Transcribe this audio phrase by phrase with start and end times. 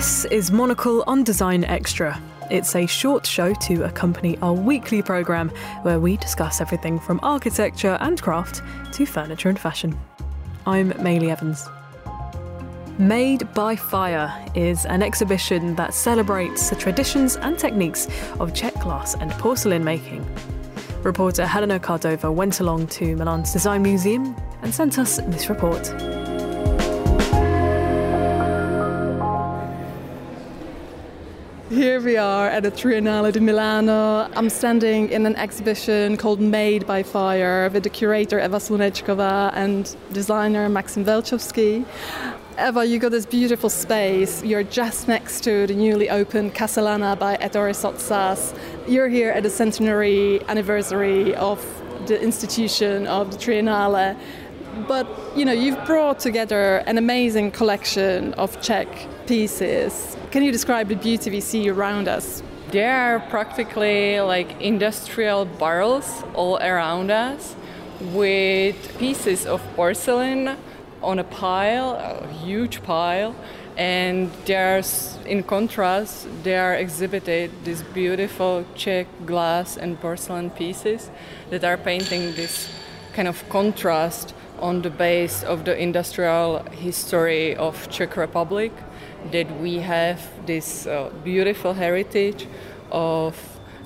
[0.00, 2.18] This is Monocle on Design Extra.
[2.50, 5.50] It's a short show to accompany our weekly programme
[5.82, 8.62] where we discuss everything from architecture and craft
[8.94, 10.00] to furniture and fashion.
[10.66, 11.68] I'm Maylie Evans.
[12.96, 18.08] Made by Fire is an exhibition that celebrates the traditions and techniques
[18.40, 20.24] of Czech glass and porcelain making.
[21.02, 25.92] Reporter Helena Cardova went along to Milan's Design Museum and sent us this report.
[31.70, 34.28] Here we are at the Triennale di Milano.
[34.34, 39.96] I'm standing in an exhibition called Made by Fire with the curator Eva Slunečková and
[40.12, 41.84] designer Maxim Velčovský.
[42.58, 44.42] Eva, you got this beautiful space.
[44.42, 48.52] You're just next to the newly opened Casa Lana by Ettore Sottsass.
[48.88, 51.64] You're here at the centenary anniversary of
[52.06, 54.18] the institution of the Triennale.
[54.86, 58.88] But you know, you've brought together an amazing collection of Czech
[59.26, 60.16] pieces.
[60.30, 62.42] Can you describe the beauty we see around us?
[62.70, 67.56] There are practically like industrial barrels all around us
[68.12, 70.56] with pieces of porcelain
[71.02, 73.34] on a pile, a huge pile,
[73.76, 81.10] and there's in contrast they are exhibited these beautiful Czech glass and porcelain pieces
[81.50, 82.68] that are painting this
[83.14, 88.72] kind of contrast on the base of the industrial history of Czech Republic
[89.32, 92.46] that we have this uh, beautiful heritage
[92.90, 93.36] of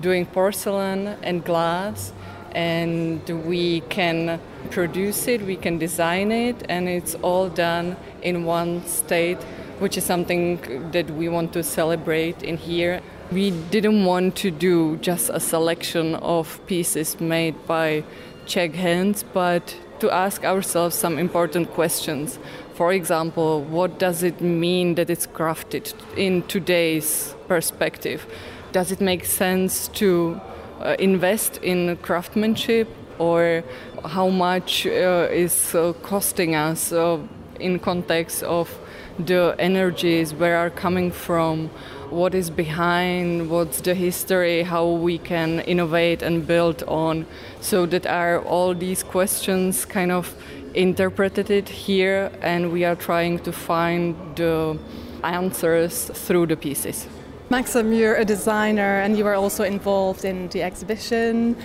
[0.00, 2.12] doing porcelain and glass
[2.52, 8.84] and we can produce it we can design it and it's all done in one
[8.86, 9.38] state
[9.78, 13.00] which is something that we want to celebrate in here.
[13.30, 18.04] We didn't want to do just a selection of pieces made by
[18.46, 22.38] czech hands but to ask ourselves some important questions
[22.78, 28.24] for example, what does it mean that it's crafted in today's perspective?
[28.70, 30.40] Does it make sense to
[30.80, 32.86] uh, invest in craftsmanship
[33.18, 33.64] or
[34.04, 37.18] how much uh, is uh, costing us uh,
[37.58, 38.70] in context of
[39.18, 41.70] the energies where are coming from
[42.10, 47.26] what is behind what's the history how we can innovate and build on
[47.60, 50.34] so that are all these questions kind of
[50.74, 54.78] interpreted here, and we are trying to find the
[55.24, 57.06] answers through the pieces.
[57.50, 61.56] Maxim, you're a designer and you are also involved in the exhibition.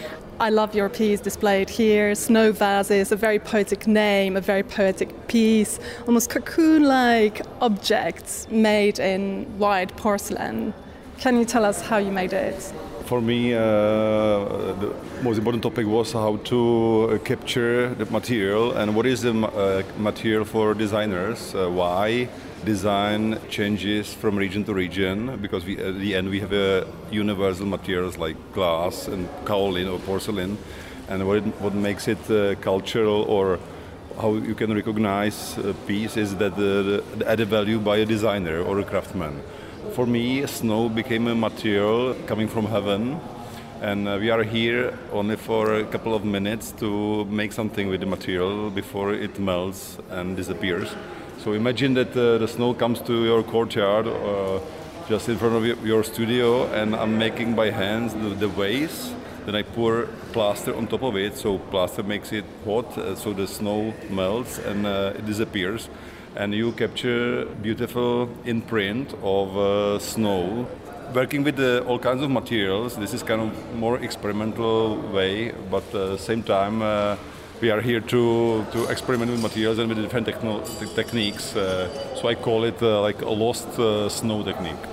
[0.44, 2.14] I love your piece displayed here.
[2.16, 9.00] Snow Vases, a very poetic name, a very poetic piece, almost cocoon like objects made
[9.00, 10.74] in white porcelain.
[11.18, 12.74] Can you tell us how you made it?
[13.14, 14.92] For me, uh, the
[15.22, 20.46] most important topic was how to capture the material and what is the uh, material
[20.46, 22.28] for designers, uh, why
[22.66, 28.18] design changes from region to region, because we, at the end we have universal materials
[28.18, 30.58] like glass and kaolin or porcelain,
[31.08, 33.60] and what, it, what makes it uh, cultural or
[34.20, 38.60] how you can recognize a piece is that the, the added value by a designer
[38.60, 39.44] or a craftsman.
[39.92, 43.20] For me, snow became a material coming from heaven,
[43.82, 48.00] and uh, we are here only for a couple of minutes to make something with
[48.00, 50.90] the material before it melts and disappears.
[51.44, 54.60] So imagine that uh, the snow comes to your courtyard, uh,
[55.08, 59.14] just in front of your studio, and I'm making by hands the, the vase.
[59.46, 63.34] Then I pour plaster on top of it, so plaster makes it hot, uh, so
[63.34, 65.90] the snow melts and uh, it disappears
[66.36, 70.68] and you capture beautiful imprint of uh, snow
[71.14, 75.84] working with uh, all kinds of materials this is kind of more experimental way but
[75.90, 77.16] at uh, the same time uh,
[77.62, 80.64] we are here to, to experiment with materials and with different techno-
[80.96, 83.72] techniques uh, so i call it uh, like a lost
[84.10, 84.84] snow technique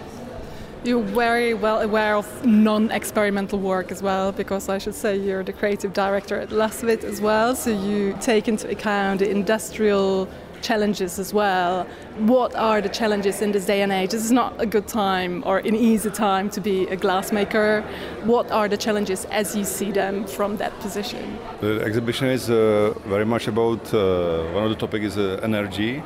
[0.82, 5.52] you're very well aware of non-experimental work as well, because I should say you're the
[5.52, 7.54] creative director at Lasvit as well.
[7.54, 10.26] So you take into account the industrial
[10.62, 11.84] challenges as well.
[12.18, 14.10] What are the challenges in this day and age?
[14.10, 17.83] This is not a good time or an easy time to be a glassmaker.
[18.24, 21.39] What are the challenges as you see them from that position?
[21.60, 26.03] The exhibition is uh, very much about uh, one of the topics is uh, energy,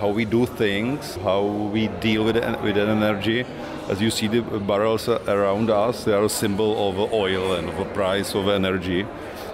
[0.00, 1.42] how we do things, how
[1.72, 3.44] we deal with with energy.
[3.88, 7.78] As you see the barrels around us, they are a symbol of oil and of
[7.78, 9.06] a price of energy.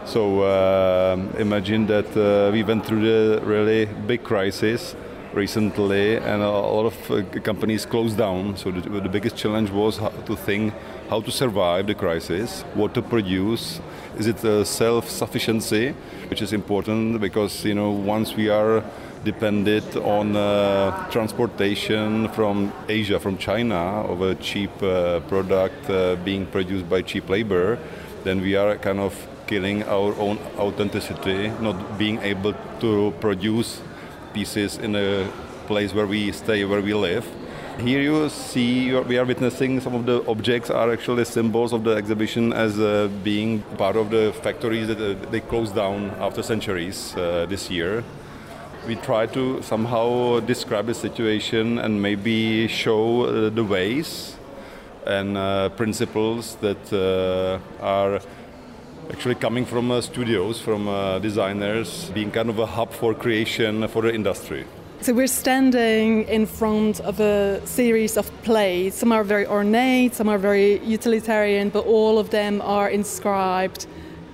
[0.04, 4.96] So uh, imagine that uh, we went through the really big crisis
[5.32, 8.56] recently, and a lot of uh, companies closed down.
[8.56, 10.74] So the, the, biggest challenge was to think
[11.08, 13.80] how to survive the crisis, what to produce.
[14.18, 15.94] Is it self-sufficiency,
[16.28, 18.84] which is important because you know once we are
[19.24, 26.44] dependent on uh, transportation from Asia, from China, of a cheap uh, product uh, being
[26.46, 27.78] produced by cheap labor,
[28.24, 29.14] then we are kind of
[29.52, 33.82] killing our own authenticity, not being able to produce
[34.32, 35.28] pieces in a
[35.66, 37.24] place where we stay, where we live.
[37.78, 41.94] Here you see, we are witnessing some of the objects are actually symbols of the
[42.00, 47.14] exhibition as uh, being part of the factories that uh, they closed down after centuries
[47.16, 48.02] uh, this year
[48.86, 54.34] we try to somehow describe the situation and maybe show uh, the ways
[55.06, 58.20] and uh, principles that uh, are
[59.12, 63.86] actually coming from uh, studios, from uh, designers, being kind of a hub for creation
[63.88, 64.64] for the industry.
[65.00, 68.96] So we're standing in front of a series of plates.
[68.96, 73.86] Some are very ornate, some are very utilitarian, but all of them are inscribed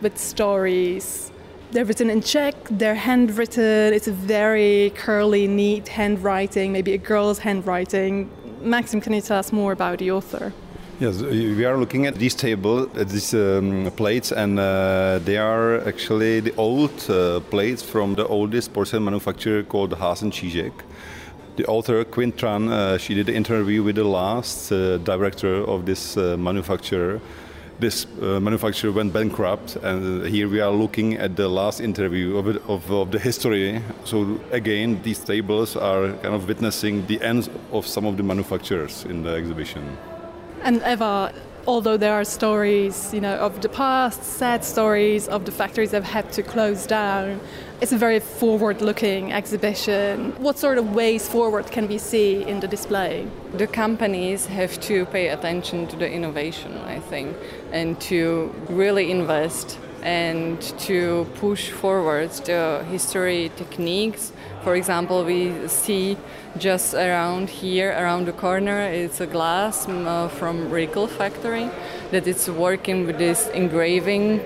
[0.02, 1.28] with stories
[1.70, 7.38] they're written in Czech, they're handwritten, it's a very curly, neat handwriting, maybe a girl's
[7.38, 8.30] handwriting.
[8.62, 10.52] Maxim, can you tell us more about the author?
[11.00, 15.86] Yes, we are looking at these tables, at these um, plates, and uh, they are
[15.86, 20.72] actually the old uh, plates from the oldest porcelain manufacturer called Haas and Čížek.
[21.54, 25.86] The author, Quinn Tran, uh, she did an interview with the last uh, director of
[25.86, 27.20] this uh, manufacturer,
[27.78, 32.48] this uh, manufacturer went bankrupt, and here we are looking at the last interview of,
[32.48, 33.80] it, of, of, the history.
[34.04, 39.04] So again, these tables are kind of witnessing the end of some of the manufacturers
[39.04, 39.96] in the exhibition.
[40.68, 41.32] And Eva,
[41.66, 46.04] although there are stories, you know, of the past, sad stories of the factories that
[46.04, 47.40] have had to close down,
[47.80, 50.32] it's a very forward-looking exhibition.
[50.32, 53.26] What sort of ways forward can we see in the display?
[53.54, 57.34] The companies have to pay attention to the innovation, I think,
[57.72, 64.32] and to really invest and to push forward the history techniques.
[64.62, 66.16] For example, we see
[66.56, 71.70] just around here, around the corner, it's a glass uh, from Rückl factory
[72.10, 74.40] that it's working with this engraving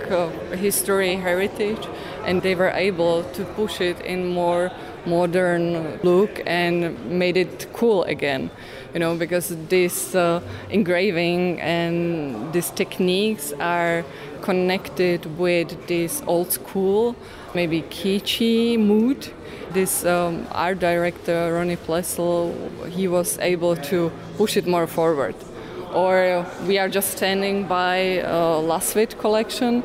[0.56, 1.86] history heritage
[2.24, 4.70] and they were able to push it in more
[5.06, 8.50] modern look and made it cool again
[8.94, 10.40] you know because this uh,
[10.70, 14.04] engraving and these techniques are
[14.42, 17.16] connected with this old school
[17.54, 19.32] maybe kitschy mood
[19.72, 22.52] this um, art director Rony Plesl
[22.88, 25.34] he was able to push it more forward
[25.92, 29.82] or we are just standing by a Lasvit collection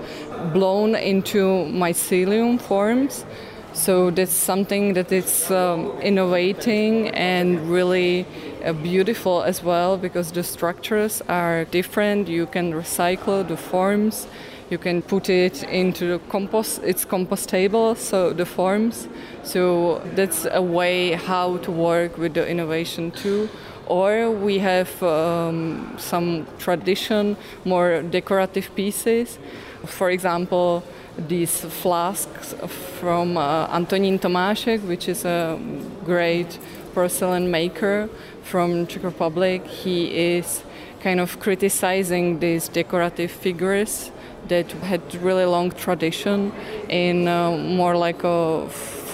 [0.54, 3.26] blown into mycelium forms.
[3.74, 8.26] So that's something that is um, innovating and really
[8.57, 12.28] uh, beautiful as well because the structures are different.
[12.28, 14.28] You can recycle the forms.
[14.70, 16.82] You can put it into the compost.
[16.84, 19.08] It's compostable, so the forms.
[19.44, 23.50] So that's a way how to work with the innovation too
[23.88, 29.40] or we have um, some tradition, more decorative pieces.
[29.86, 30.84] For example,
[31.18, 32.54] these flasks
[33.00, 35.60] from uh, Antonín Tomášek, which is a
[36.06, 36.60] great
[36.98, 38.10] porcelain maker
[38.42, 39.64] from Czech Republic.
[39.68, 40.00] He
[40.36, 40.64] is
[41.04, 44.12] kind of criticizing these decorative figures
[44.48, 46.52] that had really long tradition
[46.90, 48.68] in uh, more like a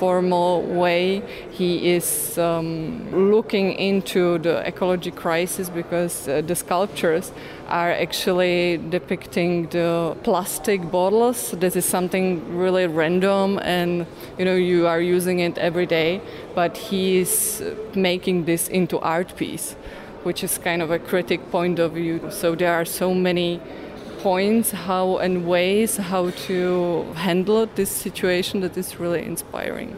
[0.03, 1.23] formal way.
[1.59, 7.31] He is um, looking into the ecology crisis because uh, the sculptures
[7.69, 11.51] are actually depicting the plastic bottles.
[11.51, 12.25] This is something
[12.63, 14.05] really random, and
[14.37, 16.19] you know you are using it every day.
[16.53, 17.63] But he is
[17.95, 19.75] making this into art piece,
[20.27, 22.19] which is kind of a critic point of view.
[22.29, 23.61] So there are so many
[24.23, 29.95] points how and ways how to handle this situation that is really inspiring.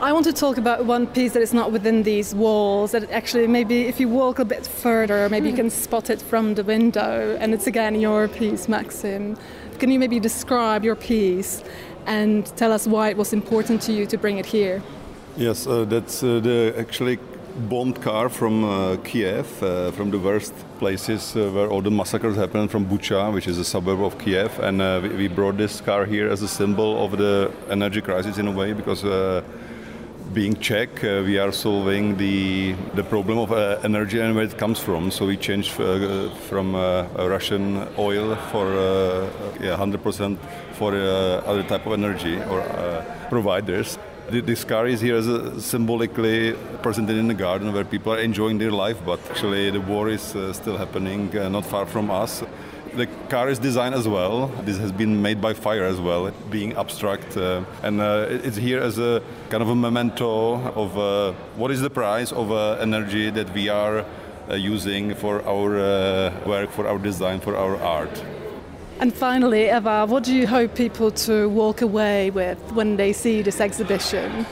[0.00, 3.46] I want to talk about one piece that is not within these walls, that actually
[3.46, 7.36] maybe if you walk a bit further, maybe you can spot it from the window.
[7.40, 9.36] And it's again your piece, Maxim.
[9.78, 11.62] Can you maybe describe your piece
[12.06, 14.82] and tell us why it was important to you to bring it here?
[15.36, 17.18] Yes, uh, that's uh, the actually
[17.68, 22.36] bombed car from uh, Kiev, uh, from the worst places uh, where all the massacres
[22.36, 24.58] happened, from Bucha, which is a suburb of Kiev.
[24.60, 28.38] And uh, we, we, brought this car here as a symbol of the energy crisis
[28.38, 29.42] in a way, because uh,
[30.32, 33.52] being Czech, uh, we are solving the, the problem of
[33.84, 35.10] energy and where it comes from.
[35.10, 36.74] So we changed from
[37.16, 38.66] Russian oil for
[39.60, 40.38] yeah, 100%
[40.74, 43.98] for other type of energy or providers
[44.30, 48.58] this car is here as a symbolically presented in the garden where people are enjoying
[48.58, 52.42] their life, but actually the war is uh, still happening uh, not far from us.
[52.94, 54.48] The car is designed as well.
[54.64, 57.36] This has been made by fire as well, being abstract.
[57.36, 61.80] Uh, and uh, it's here as a kind of a memento of uh, what is
[61.80, 64.04] the price of uh, energy that we are
[64.50, 68.24] uh, using for our uh, work, for our design, for our art.
[69.00, 73.40] And finally, Eva, what do you hope people to walk away with when they see
[73.40, 74.44] this exhibition?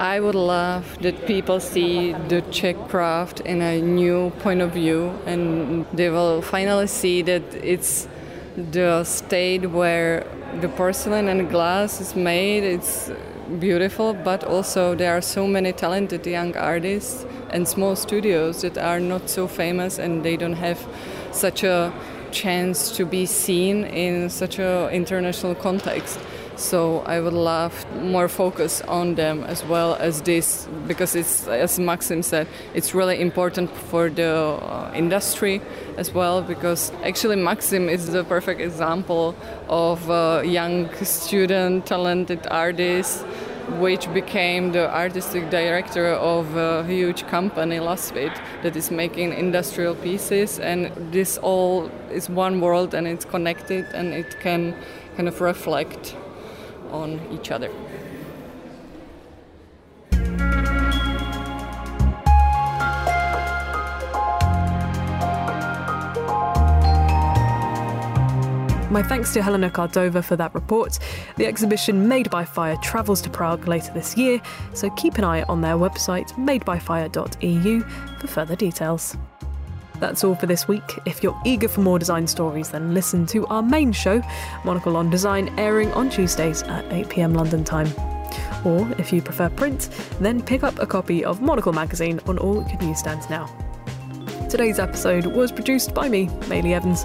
[0.00, 5.16] I would love that people see the Czech craft in a new point of view
[5.26, 8.08] and they will finally see that it's
[8.56, 10.26] the state where
[10.60, 12.64] the porcelain and glass is made.
[12.64, 13.12] It's
[13.60, 18.98] beautiful, but also there are so many talented young artists and small studios that are
[18.98, 20.84] not so famous and they don't have
[21.30, 21.92] such a
[22.34, 26.18] chance to be seen in such an international context.
[26.56, 31.78] So I would love more focus on them as well as this, because it's, as
[31.78, 35.60] Maxim said, it's really important for the uh, industry
[35.96, 36.42] as well.
[36.42, 39.34] Because actually, Maxim is the perfect example
[39.68, 43.24] of a young student, talented artist
[43.80, 50.58] which became the artistic director of a huge company, Lasvit, that is making industrial pieces.
[50.58, 54.74] And this all is one world and it's connected and it can
[55.16, 56.16] kind of reflect
[56.90, 57.70] on each other.
[68.94, 71.00] My thanks to Helena Cardova for that report.
[71.36, 74.40] The exhibition Made by Fire travels to Prague later this year,
[74.72, 77.80] so keep an eye on their website madebyfire.eu
[78.20, 79.16] for further details.
[79.98, 80.84] That's all for this week.
[81.06, 84.22] If you're eager for more design stories, then listen to our main show,
[84.64, 87.88] Monocle on Design, airing on Tuesdays at 8 pm London time.
[88.64, 89.88] Or if you prefer print,
[90.20, 93.46] then pick up a copy of Monocle magazine on all good newsstands now.
[94.48, 97.04] Today's episode was produced by me, Maylie Evans.